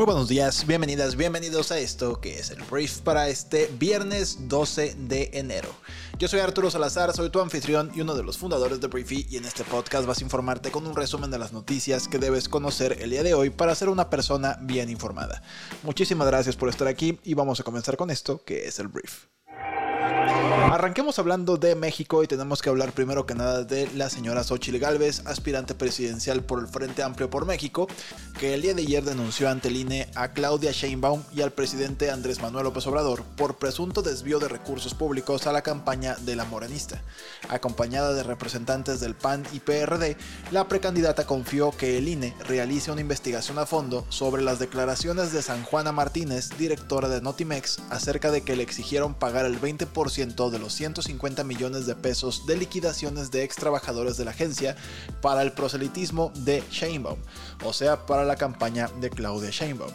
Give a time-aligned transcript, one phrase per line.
[0.00, 4.94] Muy buenos días, bienvenidas, bienvenidos a esto que es el brief para este viernes 12
[4.94, 5.68] de enero.
[6.18, 9.36] Yo soy Arturo Salazar, soy tu anfitrión y uno de los fundadores de Briefy y
[9.36, 12.96] en este podcast vas a informarte con un resumen de las noticias que debes conocer
[13.02, 15.42] el día de hoy para ser una persona bien informada.
[15.82, 19.26] Muchísimas gracias por estar aquí y vamos a comenzar con esto que es el brief.
[20.52, 24.78] Arranquemos hablando de México y tenemos que hablar primero que nada de la señora Xochitl
[24.78, 27.86] Galvez, aspirante presidencial por el Frente Amplio por México,
[28.38, 32.10] que el día de ayer denunció ante el INE a Claudia Sheinbaum y al presidente
[32.10, 36.44] Andrés Manuel López Obrador por presunto desvío de recursos públicos a la campaña de la
[36.44, 37.00] morenista.
[37.48, 40.16] Acompañada de representantes del PAN y PRD,
[40.50, 45.42] la precandidata confió que el INE realice una investigación a fondo sobre las declaraciones de
[45.42, 50.58] San Juana Martínez, directora de Notimex, acerca de que le exigieron pagar el 20% de
[50.58, 54.76] los 150 millones de pesos de liquidaciones de ex trabajadores de la agencia
[55.20, 57.18] para el proselitismo de Sheinbaum,
[57.64, 59.92] o sea, para la campaña de Claudia Sheinbaum.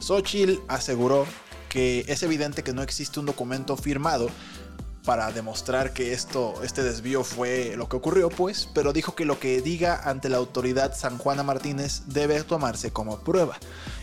[0.00, 1.26] Xochitl aseguró
[1.68, 4.28] que es evidente que no existe un documento firmado
[5.04, 9.38] para demostrar que esto, este desvío fue lo que ocurrió, pues, pero dijo que lo
[9.40, 13.58] que diga ante la autoridad San Juana Martínez debe tomarse como prueba.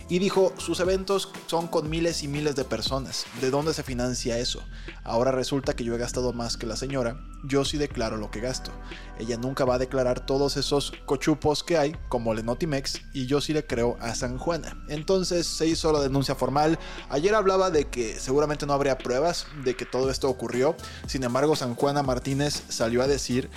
[0.09, 3.25] Y dijo, sus eventos son con miles y miles de personas.
[3.41, 4.63] ¿De dónde se financia eso?
[5.03, 7.19] Ahora resulta que yo he gastado más que la señora.
[7.43, 8.71] Yo sí declaro lo que gasto.
[9.19, 13.41] Ella nunca va a declarar todos esos cochupos que hay, como el Notimex, y yo
[13.41, 14.81] sí le creo a San Juana.
[14.87, 16.79] Entonces se hizo la denuncia formal.
[17.09, 20.75] Ayer hablaba de que seguramente no habría pruebas de que todo esto ocurrió.
[21.05, 23.49] Sin embargo, San Juana Martínez salió a decir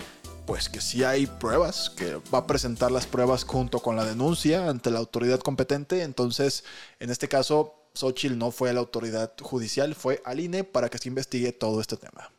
[0.50, 4.68] pues que sí hay pruebas, que va a presentar las pruebas junto con la denuncia
[4.68, 6.02] ante la autoridad competente.
[6.02, 6.64] Entonces,
[6.98, 10.98] en este caso, Xochitl no fue a la autoridad judicial, fue al INE para que
[10.98, 12.32] se investigue todo este tema.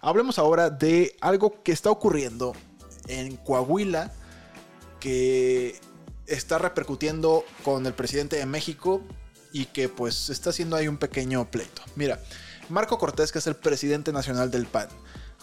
[0.00, 2.54] Hablemos ahora de algo que está ocurriendo
[3.08, 4.10] en Coahuila,
[5.00, 5.78] que
[6.26, 9.02] está repercutiendo con el presidente de México
[9.52, 11.82] y que pues está haciendo ahí un pequeño pleito.
[11.94, 12.20] Mira,
[12.70, 14.88] Marco Cortés, que es el presidente nacional del PAN,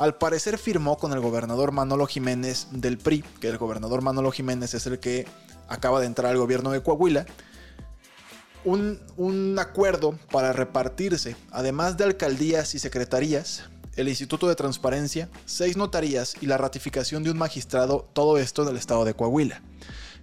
[0.01, 4.73] al parecer firmó con el gobernador Manolo Jiménez del PRI, que el gobernador Manolo Jiménez
[4.73, 5.27] es el que
[5.67, 7.27] acaba de entrar al gobierno de Coahuila,
[8.65, 16.33] un, acuerdo para repartirse, además de alcaldías y secretarías, el Instituto de Transparencia, seis notarías
[16.41, 19.61] y la ratificación de un magistrado, todo esto en el estado de Coahuila.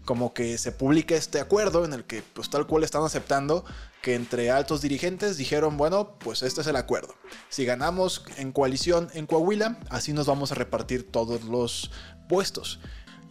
[0.05, 3.65] Como que se publica este acuerdo en el que pues tal cual están aceptando
[4.08, 7.14] que entre altos dirigentes dijeron, bueno, pues este es el acuerdo.
[7.50, 11.91] Si ganamos en coalición en Coahuila, así nos vamos a repartir todos los
[12.26, 12.80] puestos.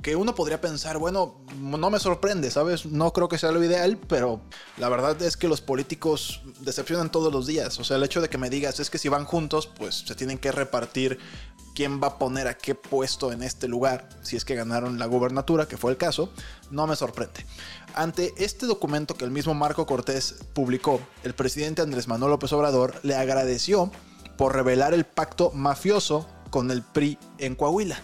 [0.04, 2.86] Que uno podría pensar, bueno, no me sorprende, ¿sabes?
[2.86, 4.40] No creo que sea lo ideal, pero
[4.78, 7.80] la verdad es que los políticos decepcionan todos los días.
[7.80, 10.14] O sea, el hecho de que me digas es que si van juntos, pues se
[10.14, 11.18] tienen que repartir
[11.78, 15.06] quién va a poner a qué puesto en este lugar, si es que ganaron la
[15.06, 16.32] gubernatura, que fue el caso,
[16.72, 17.46] no me sorprende.
[17.94, 22.96] Ante este documento que el mismo Marco Cortés publicó, el presidente Andrés Manuel López Obrador
[23.04, 23.92] le agradeció
[24.40, 28.02] por revelar el pacto mafioso con el PRI en Coahuila.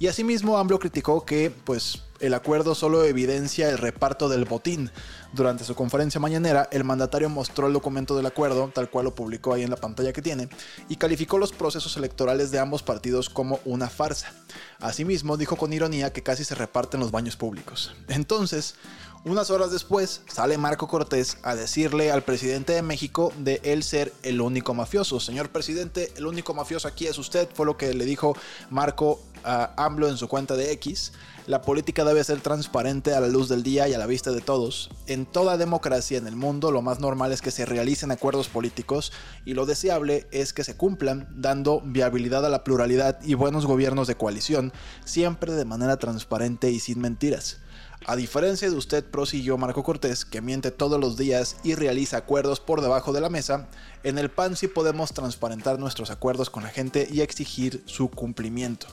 [0.00, 4.90] Y asimismo AMLO criticó que pues el acuerdo solo evidencia el reparto del botín.
[5.32, 9.52] Durante su conferencia mañanera, el mandatario mostró el documento del acuerdo, tal cual lo publicó
[9.52, 10.48] ahí en la pantalla que tiene,
[10.88, 14.32] y calificó los procesos electorales de ambos partidos como una farsa.
[14.78, 17.94] Asimismo, dijo con ironía que casi se reparten los baños públicos.
[18.08, 18.76] Entonces,
[19.24, 24.12] unas horas después, sale Marco Cortés a decirle al presidente de México de él ser
[24.22, 25.20] el único mafioso.
[25.20, 28.36] Señor presidente, el único mafioso aquí es usted, fue lo que le dijo
[28.70, 31.12] Marco a AMLO en su cuenta de X.
[31.46, 34.40] La política debe ser transparente a la luz del día y a la vista de
[34.40, 34.90] todos.
[35.08, 39.12] En toda democracia en el mundo lo más normal es que se realicen acuerdos políticos
[39.44, 44.06] y lo deseable es que se cumplan, dando viabilidad a la pluralidad y buenos gobiernos
[44.06, 44.72] de coalición,
[45.04, 47.58] siempre de manera transparente y sin mentiras.
[48.04, 52.58] A diferencia de usted, prosiguió Marco Cortés, que miente todos los días y realiza acuerdos
[52.58, 53.68] por debajo de la mesa,
[54.02, 58.88] en el PAN sí podemos transparentar nuestros acuerdos con la gente y exigir su cumplimiento.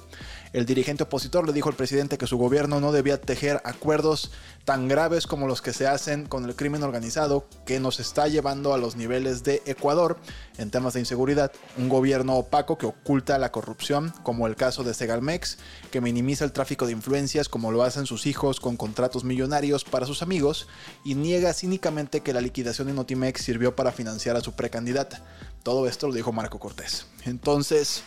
[0.52, 4.32] El dirigente opositor le dijo al presidente que su gobierno no debía tejer acuerdos
[4.66, 8.74] tan graves como los que se hacen con el crimen organizado que nos está llevando
[8.74, 10.18] a los niveles de Ecuador
[10.58, 11.52] en temas de inseguridad.
[11.78, 15.60] Un gobierno opaco que oculta la corrupción, como el caso de Segalmex,
[15.92, 20.08] que minimiza el tráfico de influencias como lo hacen sus hijos con contratos millonarios para
[20.08, 20.68] sus amigos
[21.04, 25.22] y niega cínicamente que la liquidación de Notimex sirvió para financiar a su precandidata.
[25.62, 27.06] Todo esto lo dijo Marco Cortés.
[27.26, 28.04] Entonces,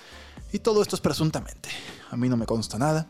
[0.53, 1.69] y todo esto es presuntamente.
[2.11, 3.09] A mí no me consta nada.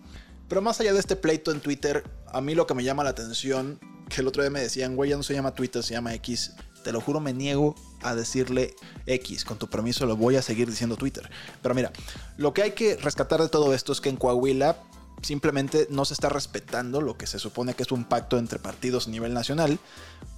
[0.48, 3.10] Pero más allá de este pleito en Twitter, a mí lo que me llama la
[3.10, 6.14] atención, que el otro día me decían, güey, ya no se llama Twitter, se llama
[6.14, 6.52] X.
[6.84, 8.74] Te lo juro, me niego a decirle
[9.06, 9.44] X.
[9.44, 11.30] Con tu permiso lo voy a seguir diciendo Twitter.
[11.62, 11.92] Pero mira,
[12.36, 14.76] lo que hay que rescatar de todo esto es que en Coahuila
[15.22, 19.06] simplemente no se está respetando lo que se supone que es un pacto entre partidos
[19.06, 19.78] a nivel nacional.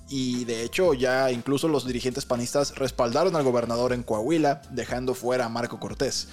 [0.08, 5.46] Y de hecho ya incluso los dirigentes panistas respaldaron al gobernador en Coahuila, dejando fuera
[5.46, 6.28] a Marco Cortés.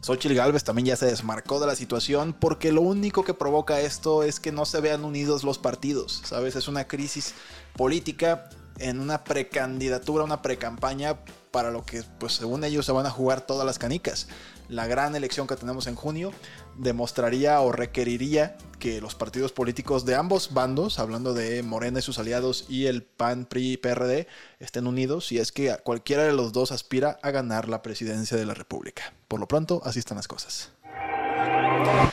[0.00, 4.22] Xochitl Galvez también ya se desmarcó de la situación porque lo único que provoca esto
[4.22, 6.54] es que no se vean unidos los partidos, ¿sabes?
[6.56, 7.34] Es una crisis
[7.76, 8.48] política
[8.78, 11.18] en una precandidatura, una precampaña
[11.50, 14.28] para lo que, pues según ellos, se van a jugar todas las canicas.
[14.68, 16.30] La gran elección que tenemos en junio
[16.76, 22.18] demostraría o requeriría que los partidos políticos de ambos bandos, hablando de Morena y sus
[22.18, 24.26] aliados y el PAN, PRI y PRD,
[24.60, 28.44] estén unidos y es que cualquiera de los dos aspira a ganar la presidencia de
[28.44, 29.14] la República.
[29.26, 30.70] Por lo pronto, así están las cosas.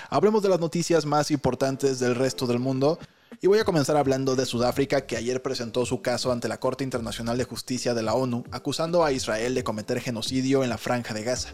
[0.09, 2.99] Hablemos de las noticias más importantes del resto del mundo.
[3.41, 6.83] Y voy a comenzar hablando de Sudáfrica, que ayer presentó su caso ante la Corte
[6.83, 11.13] Internacional de Justicia de la ONU, acusando a Israel de cometer genocidio en la franja
[11.13, 11.49] de Gaza.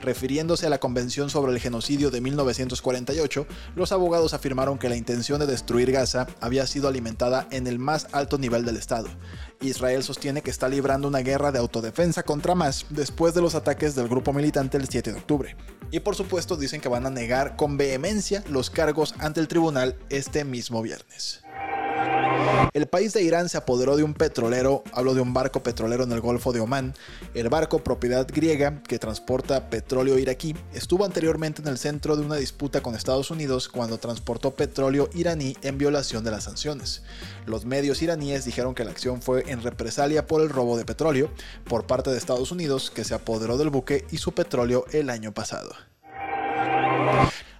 [0.00, 3.46] Refiriéndose a la Convención sobre el Genocidio de 1948,
[3.76, 8.08] los abogados afirmaron que la intención de destruir Gaza había sido alimentada en el más
[8.12, 9.08] alto nivel del Estado.
[9.62, 13.94] Israel sostiene que está librando una guerra de autodefensa contra Hamas después de los ataques
[13.94, 15.56] del grupo militante el 7 de octubre.
[15.90, 19.96] Y por supuesto dicen que van a negar con vehemencia los cargos ante el tribunal
[20.08, 21.41] este mismo viernes.
[22.72, 26.12] El país de Irán se apoderó de un petrolero, hablo de un barco petrolero en
[26.12, 26.94] el Golfo de Omán.
[27.34, 32.36] El barco, propiedad griega, que transporta petróleo iraquí, estuvo anteriormente en el centro de una
[32.36, 37.02] disputa con Estados Unidos cuando transportó petróleo iraní en violación de las sanciones.
[37.46, 41.30] Los medios iraníes dijeron que la acción fue en represalia por el robo de petróleo
[41.68, 45.32] por parte de Estados Unidos, que se apoderó del buque y su petróleo el año
[45.32, 45.74] pasado.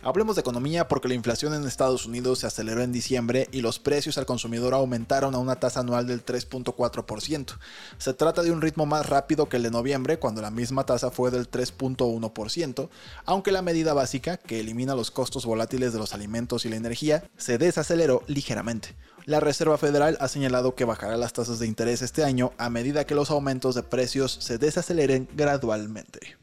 [0.04, 3.78] Hablemos de economía porque la inflación en Estados Unidos se aceleró en diciembre y los
[3.78, 7.56] precios al consumidor aumentaron a una tasa anual del 3.4%.
[7.98, 11.12] Se trata de un ritmo más rápido que el de noviembre, cuando la misma tasa
[11.12, 12.88] fue del 3.1%,
[13.26, 17.22] aunque la medida básica, que elimina los costos volátiles de los alimentos y la energía,
[17.36, 18.96] se desaceleró ligeramente.
[19.24, 23.06] La Reserva Federal ha señalado que bajará las tasas de interés este año a medida
[23.06, 26.41] que los aumentos de precios se desaceleren gradualmente.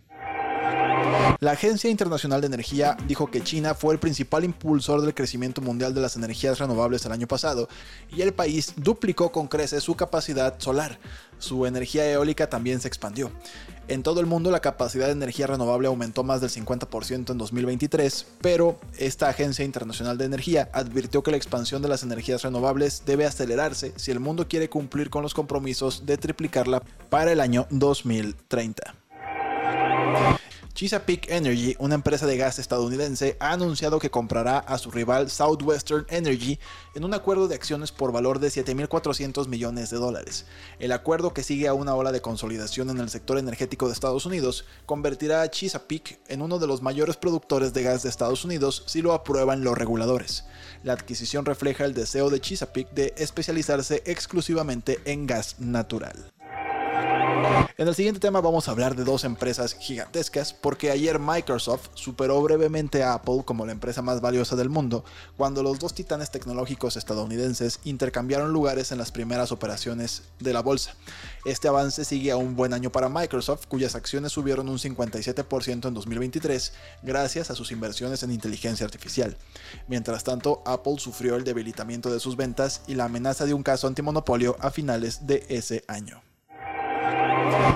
[1.39, 5.93] La Agencia Internacional de Energía dijo que China fue el principal impulsor del crecimiento mundial
[5.93, 7.69] de las energías renovables el año pasado
[8.11, 10.99] y el país duplicó con creces su capacidad solar.
[11.37, 13.31] Su energía eólica también se expandió.
[13.87, 18.25] En todo el mundo la capacidad de energía renovable aumentó más del 50% en 2023,
[18.41, 23.25] pero esta Agencia Internacional de Energía advirtió que la expansión de las energías renovables debe
[23.25, 28.95] acelerarse si el mundo quiere cumplir con los compromisos de triplicarla para el año 2030.
[30.74, 36.06] Chesapeake Energy, una empresa de gas estadounidense, ha anunciado que comprará a su rival Southwestern
[36.10, 36.57] Energy
[36.95, 40.45] en un acuerdo de acciones por valor de 7.400 millones de dólares.
[40.80, 44.25] El acuerdo, que sigue a una ola de consolidación en el sector energético de Estados
[44.25, 48.83] Unidos, convertirá a Chesapeake en uno de los mayores productores de gas de Estados Unidos
[48.86, 50.45] si lo aprueban los reguladores.
[50.83, 56.31] La adquisición refleja el deseo de Chesapeake de especializarse exclusivamente en gas natural.
[57.79, 62.41] En el siguiente tema vamos a hablar de dos empresas gigantescas porque ayer Microsoft superó
[62.41, 65.05] brevemente a Apple como la empresa más valiosa del mundo
[65.37, 70.95] cuando los dos titanes tecnológicos estadounidenses intercambiaron lugares en las primeras operaciones de la bolsa.
[71.45, 75.94] Este avance sigue a un buen año para Microsoft cuyas acciones subieron un 57% en
[75.94, 79.37] 2023 gracias a sus inversiones en inteligencia artificial.
[79.87, 83.87] Mientras tanto, Apple sufrió el debilitamiento de sus ventas y la amenaza de un caso
[83.87, 86.29] antimonopolio a finales de ese año.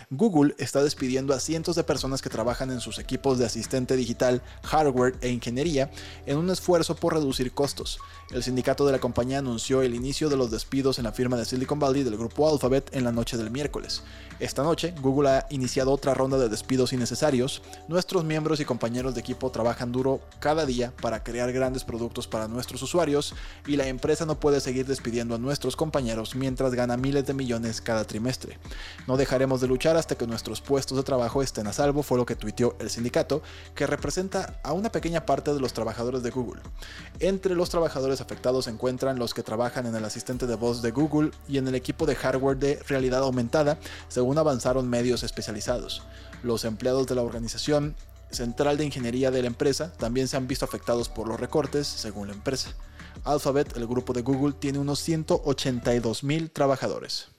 [0.09, 4.41] Google está despidiendo a cientos de personas que trabajan en sus equipos de asistente digital,
[4.63, 5.89] hardware e ingeniería
[6.25, 7.99] en un esfuerzo por reducir costos.
[8.31, 11.45] El sindicato de la compañía anunció el inicio de los despidos en la firma de
[11.45, 14.03] Silicon Valley del grupo Alphabet en la noche del miércoles.
[14.39, 17.61] Esta noche, Google ha iniciado otra ronda de despidos innecesarios.
[17.87, 22.47] Nuestros miembros y compañeros de equipo trabajan duro cada día para crear grandes productos para
[22.47, 23.35] nuestros usuarios
[23.67, 27.81] y la empresa no puede seguir despidiendo a nuestros compañeros mientras gana miles de millones
[27.81, 28.57] cada trimestre.
[29.07, 32.25] No dejaremos de luchar hasta que nuestros puestos de trabajo estén a salvo, fue lo
[32.25, 33.41] que tuiteó el sindicato,
[33.73, 36.61] que representa a una pequeña parte de los trabajadores de Google.
[37.19, 40.91] Entre los trabajadores afectados se encuentran los que trabajan en el asistente de voz de
[40.91, 43.79] Google y en el equipo de hardware de realidad aumentada,
[44.09, 46.03] según avanzaron medios especializados.
[46.43, 47.95] Los empleados de la organización
[48.31, 52.27] central de ingeniería de la empresa también se han visto afectados por los recortes, según
[52.27, 52.73] la empresa.
[53.23, 57.29] Alphabet, el grupo de Google, tiene unos 182 mil trabajadores.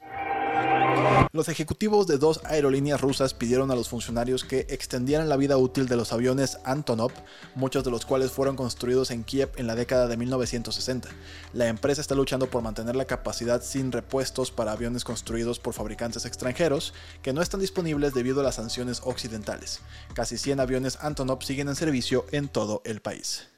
[1.34, 5.88] Los ejecutivos de dos aerolíneas rusas pidieron a los funcionarios que extendieran la vida útil
[5.88, 7.10] de los aviones Antonov,
[7.56, 11.08] muchos de los cuales fueron construidos en Kiev en la década de 1960.
[11.52, 16.24] La empresa está luchando por mantener la capacidad sin repuestos para aviones construidos por fabricantes
[16.24, 19.80] extranjeros que no están disponibles debido a las sanciones occidentales.
[20.14, 23.48] Casi 100 aviones Antonov siguen en servicio en todo el país.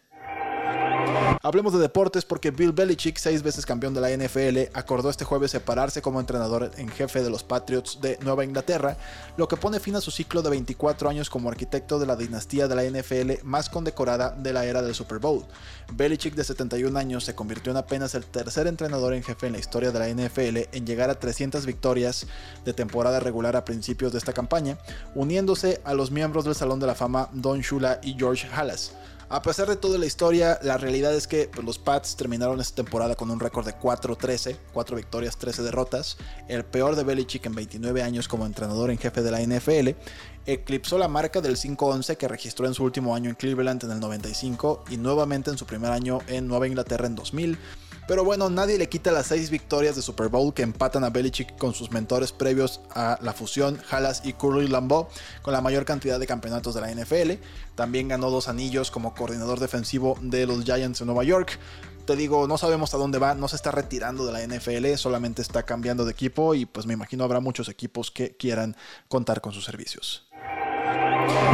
[1.47, 5.53] Hablemos de deportes porque Bill Belichick, seis veces campeón de la NFL, acordó este jueves
[5.53, 8.97] separarse como entrenador en jefe de los Patriots de Nueva Inglaterra,
[9.37, 12.67] lo que pone fin a su ciclo de 24 años como arquitecto de la dinastía
[12.67, 15.47] de la NFL más condecorada de la era del Super Bowl.
[15.93, 19.61] Belichick, de 71 años, se convirtió en apenas el tercer entrenador en jefe en la
[19.61, 22.27] historia de la NFL en llegar a 300 victorias
[22.65, 24.79] de temporada regular a principios de esta campaña,
[25.15, 28.91] uniéndose a los miembros del Salón de la Fama Don Shula y George Halas.
[29.29, 32.77] A pesar de toda la historia, la realidad es que pues, los Pats terminaron esta
[32.77, 36.17] temporada con un récord de 4-13, 4 victorias, 13 derrotas,
[36.47, 39.99] el peor de Belichick en 29 años como entrenador en jefe de la NFL,
[40.47, 43.99] eclipsó la marca del 5-11 que registró en su último año en Cleveland en el
[43.99, 47.59] 95 y nuevamente en su primer año en Nueva Inglaterra en 2000
[48.07, 51.59] pero bueno, nadie le quita las seis victorias de Super Bowl que empatan a Belichick
[51.59, 55.09] con sus mentores previos a la fusión, Halas y Curly Lambeau,
[55.43, 57.33] con la mayor cantidad de campeonatos de la NFL.
[57.75, 61.59] También ganó dos anillos como coordinador defensivo de los Giants de Nueva York.
[62.07, 65.43] Te digo, no sabemos a dónde va, no se está retirando de la NFL, solamente
[65.43, 68.77] está cambiando de equipo y pues me imagino habrá muchos equipos que quieran
[69.09, 70.26] contar con sus servicios.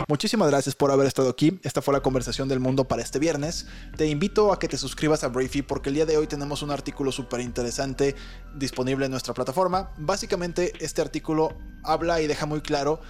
[0.09, 1.59] Muchísimas gracias por haber estado aquí.
[1.63, 3.67] Esta fue la conversación del mundo para este viernes.
[3.97, 6.71] Te invito a que te suscribas a Briefy porque el día de hoy tenemos un
[6.71, 8.15] artículo súper interesante
[8.55, 9.93] disponible en nuestra plataforma.
[9.97, 13.01] Básicamente este artículo habla y deja muy claro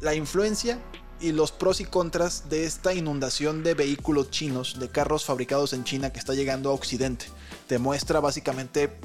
[0.00, 0.78] la influencia
[1.20, 5.84] y los pros y contras de esta inundación de vehículos chinos, de carros fabricados en
[5.84, 7.26] China que está llegando a Occidente.
[7.66, 8.98] Te muestra básicamente,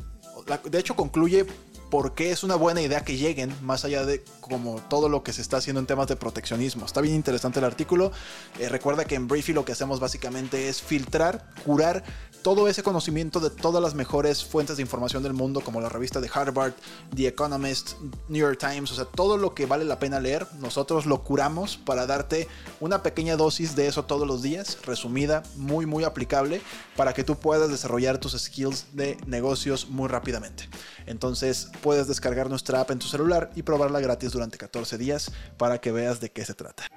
[0.66, 1.46] de hecho concluye
[1.94, 5.32] por qué es una buena idea que lleguen, más allá de como todo lo que
[5.32, 6.88] se está haciendo en temas de proteccionismo.
[6.88, 8.12] Está bien interesante el artículo.
[8.58, 12.04] Eh, recuerda que en Briefy lo que hacemos básicamente es filtrar, curar
[12.42, 16.20] todo ese conocimiento de todas las mejores fuentes de información del mundo, como la revista
[16.20, 16.74] de Harvard,
[17.16, 17.94] The Economist,
[18.28, 21.78] New York Times, o sea, todo lo que vale la pena leer, nosotros lo curamos
[21.78, 22.50] para darte
[22.82, 26.62] una pequeña dosis de eso todos los días, resumida, muy, muy aplicable,
[26.98, 30.68] para que tú puedas desarrollar tus skills de negocios muy rápidamente.
[31.06, 35.80] Entonces, puedes descargar nuestra app en tu celular y probarla gratis durante 14 días para
[35.80, 36.88] que veas de qué se trata.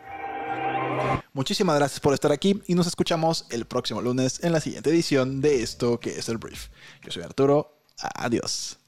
[1.34, 5.42] Muchísimas gracias por estar aquí y nos escuchamos el próximo lunes en la siguiente edición
[5.42, 6.68] de esto que es el brief.
[7.02, 8.78] Yo soy Arturo, adiós.